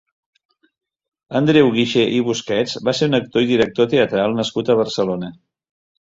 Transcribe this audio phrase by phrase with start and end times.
[1.39, 5.31] Andreu Guixer i Busquets va ser un actor i director teatral nascut a Barcelona.